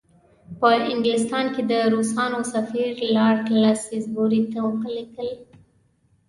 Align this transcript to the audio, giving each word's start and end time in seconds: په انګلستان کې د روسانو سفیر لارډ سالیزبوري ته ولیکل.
په 0.59 0.69
انګلستان 0.91 1.45
کې 1.53 1.61
د 1.71 1.73
روسانو 1.93 2.39
سفیر 2.53 2.91
لارډ 3.15 3.47
سالیزبوري 3.83 4.41
ته 4.51 4.59
ولیکل. 4.81 5.29